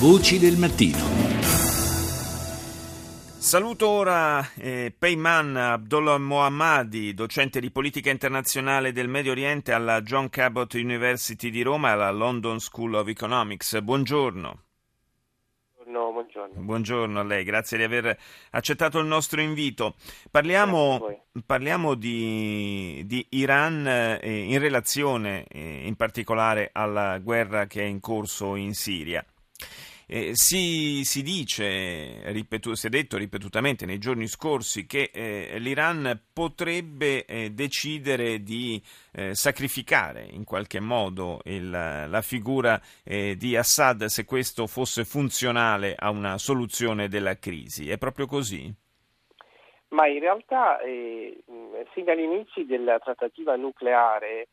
[0.00, 0.96] Voci del mattino.
[3.36, 10.30] Saluto ora eh, Peyman Abdullah Mohammadi, docente di politica internazionale del Medio Oriente alla John
[10.30, 13.78] Cabot University di Roma e alla London School of Economics.
[13.80, 14.62] Buongiorno.
[15.84, 16.62] Buongiorno.
[16.62, 18.18] Buongiorno a lei, grazie di aver
[18.52, 19.96] accettato il nostro invito.
[20.30, 27.84] Parliamo, parliamo di, di, Iran eh, in relazione eh, in particolare alla guerra che è
[27.84, 29.22] in corso in Siria.
[30.12, 36.20] Eh, si, si, dice, ripetu- si è detto ripetutamente nei giorni scorsi che eh, l'Iran
[36.32, 44.06] potrebbe eh, decidere di eh, sacrificare in qualche modo il, la figura eh, di Assad
[44.06, 47.88] se questo fosse funzionale a una soluzione della crisi.
[47.88, 48.68] È proprio così?
[49.90, 51.40] Ma in realtà, eh,
[51.94, 54.48] sin dagli inizi della trattativa nucleare,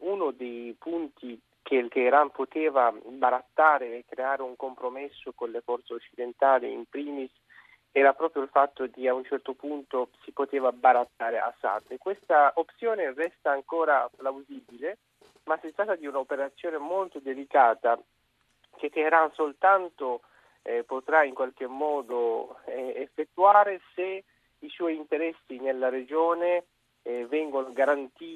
[0.00, 5.94] uno dei punti che il Teheran poteva barattare e creare un compromesso con le forze
[5.94, 7.30] occidentali in primis
[7.90, 11.84] era proprio il fatto di a un certo punto si poteva barattare Assad.
[11.88, 14.98] E questa opzione resta ancora plausibile
[15.44, 17.98] ma si tratta di un'operazione molto delicata
[18.76, 20.20] che Teheran soltanto
[20.62, 24.24] eh, potrà in qualche modo eh, effettuare se
[24.58, 26.64] i suoi interessi nella regione
[27.02, 28.33] eh, vengono garantiti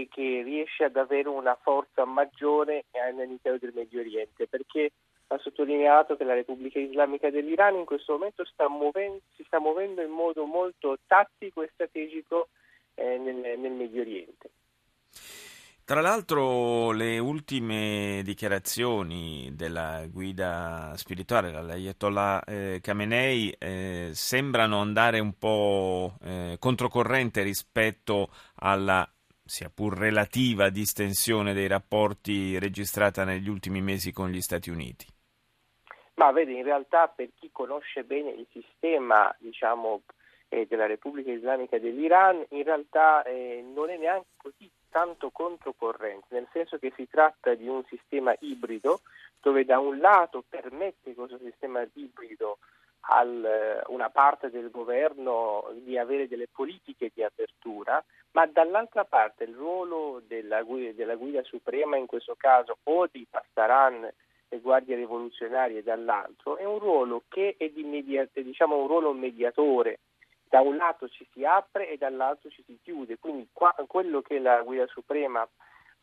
[0.00, 4.92] e che riesce ad avere una forza maggiore all'interno del Medio Oriente, perché
[5.26, 10.02] ha sottolineato che la Repubblica Islamica dell'Iran in questo momento sta muovendo, si sta muovendo
[10.02, 12.48] in modo molto tattico e strategico
[12.94, 14.50] eh, nel, nel Medio Oriente.
[15.84, 25.36] Tra l'altro le ultime dichiarazioni della guida spirituale, l'Ayatollah eh, Khamenei, eh, sembrano andare un
[25.36, 29.06] po' eh, controcorrente rispetto alla
[29.52, 35.04] sia pur relativa distensione dei rapporti registrata negli ultimi mesi con gli Stati Uniti.
[36.14, 40.04] Ma vedi, in realtà per chi conosce bene il sistema diciamo,
[40.48, 46.48] eh, della Repubblica Islamica dell'Iran, in realtà eh, non è neanche così tanto controcorrente, nel
[46.50, 49.02] senso che si tratta di un sistema ibrido
[49.38, 52.56] dove da un lato permette questo sistema ibrido
[53.04, 53.24] a
[53.88, 58.02] una parte del governo di avere delle politiche di apertura,
[58.32, 63.26] ma dall'altra parte il ruolo della guida, della guida suprema in questo caso o di
[63.28, 64.08] Pastaran
[64.48, 70.00] e guardie rivoluzionarie dall'altro è un ruolo che è di media, diciamo un ruolo mediatore.
[70.52, 74.38] Da un lato ci si apre e dall'altro ci si chiude, quindi qua, quello che
[74.38, 75.48] la guida suprema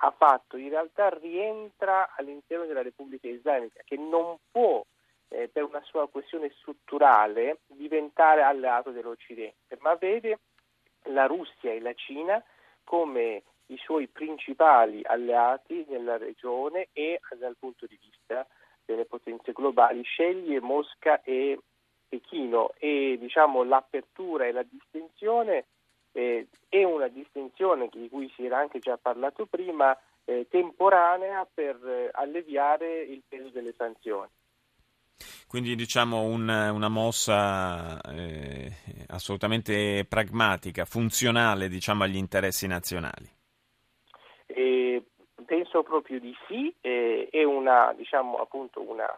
[0.01, 4.83] ha fatto in realtà rientra all'interno della Repubblica Islamica che non può
[5.29, 10.39] eh, per una sua questione strutturale diventare alleato dell'Occidente, ma vede
[11.05, 12.43] la Russia e la Cina
[12.83, 18.45] come i suoi principali alleati nella regione e dal punto di vista
[18.83, 21.59] delle potenze globali sceglie Mosca e
[22.07, 25.65] Pechino e diciamo, l'apertura e la distinzione
[26.11, 29.95] eh, è una distinzione di cui si era anche già parlato prima,
[30.25, 34.29] eh, temporanea per eh, alleviare il peso delle sanzioni.
[35.49, 38.71] Quindi diciamo un, una mossa eh,
[39.07, 43.27] assolutamente pragmatica, funzionale diciamo, agli interessi nazionali.
[45.45, 49.11] penso proprio di sì, è una, diciamo, appunto una,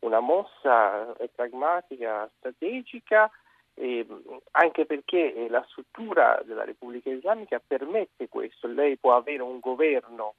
[0.00, 3.30] una mossa eh, pragmatica, strategica,
[3.72, 4.06] eh,
[4.50, 8.68] anche perché eh, la struttura della Repubblica Islamica permette questo.
[8.68, 10.34] Lei può avere un governo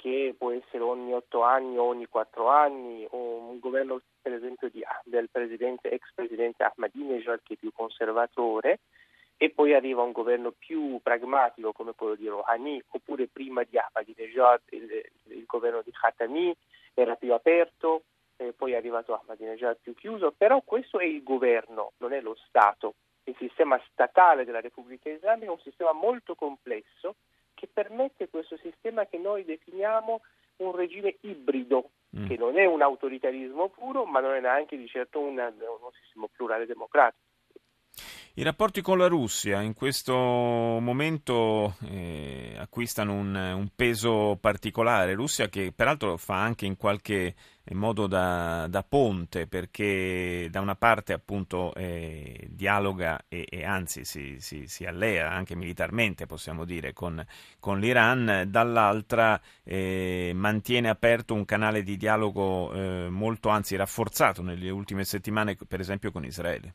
[0.00, 4.70] che può essere ogni otto anni o ogni quattro anni, o un governo per esempio
[4.70, 8.80] di, del presidente, ex presidente Ahmadinejad che è più conservatore,
[9.36, 14.60] e poi arriva un governo più pragmatico come quello di Rouhani, oppure prima di Ahmadinejad
[14.70, 16.56] il, il governo di Khatami
[16.94, 18.04] era più aperto,
[18.56, 22.94] poi è arrivato Ahmadinejad più chiuso, però questo è il governo, non è lo Stato.
[23.24, 27.16] Il sistema statale della Repubblica Islamica è un sistema molto complesso
[27.60, 30.22] che permette questo sistema che noi definiamo
[30.56, 32.26] un regime ibrido, mm.
[32.26, 36.26] che non è un autoritarismo puro, ma non è neanche di certo una, un sistema
[36.34, 37.28] plurale democratico.
[38.40, 45.12] I rapporti con la Russia in questo momento eh, acquistano un, un, peso particolare.
[45.12, 47.34] Russia che peraltro fa anche in qualche
[47.72, 54.36] modo da, da ponte perché da una parte appunto eh, dialoga e, e anzi si,
[54.40, 57.22] si, si, allea anche militarmente possiamo dire con,
[57.58, 64.70] con l'Iran, dall'altra eh, mantiene aperto un canale di dialogo eh, molto anzi rafforzato nelle
[64.70, 66.74] ultime settimane per esempio con Israele.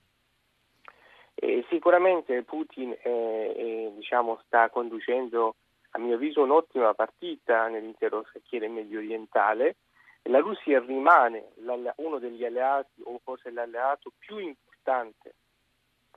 [1.46, 5.58] Eh, sicuramente Putin eh, eh, diciamo, sta conducendo,
[5.92, 9.76] a mio avviso, un'ottima partita nell'intero scacchiere medio orientale,
[10.24, 11.52] La Russia rimane
[11.98, 15.36] uno degli alleati o forse l'alleato più importante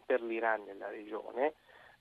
[0.06, 1.52] per l'Iran nella regione.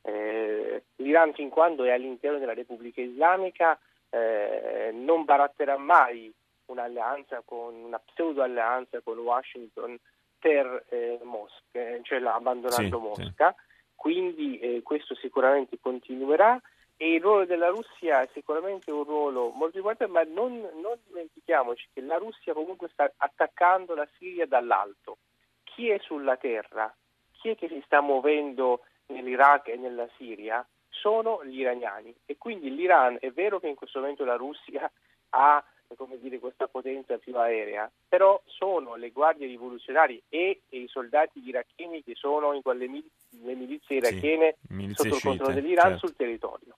[0.03, 3.77] Eh, L'Iran fin quando è all'interno della Repubblica Islamica
[4.09, 6.33] eh, non baratterà mai
[6.67, 9.97] un'alleanza con una pseudo alleanza con Washington
[10.39, 13.63] per eh, Mosca, cioè abbandonando sì, Mosca, sì.
[13.95, 16.61] quindi eh, questo sicuramente continuerà
[16.99, 21.89] e il ruolo della Russia è sicuramente un ruolo molto importante, ma non, non dimentichiamoci
[21.93, 25.19] che la Russia comunque sta attaccando la Siria dall'alto.
[25.63, 26.91] Chi è sulla terra?
[27.33, 30.67] Chi è che si sta muovendo nell'Iraq e nella Siria?
[30.89, 34.91] Sono gli iraniani e quindi l'Iran è vero che in questo momento la Russia
[35.29, 35.63] ha
[35.95, 41.41] come dire, questa potenza più aerea, però sono le guardie rivoluzionarie e, e i soldati
[41.45, 43.09] iracheni che sono in quelle mil-
[43.43, 46.07] le milizie irachene sì, milizie sotto il controllo dell'Iran certo.
[46.07, 46.77] sul territorio.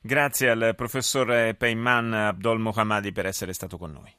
[0.00, 4.14] Grazie al professor Peyman Abdol Mohammadi per essere stato con noi.